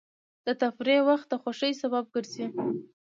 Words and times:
د 0.45 0.47
تفریح 0.61 0.99
وخت 1.09 1.27
د 1.29 1.33
خوښۍ 1.41 1.71
سبب 1.81 2.03
ګرځي. 2.13 2.45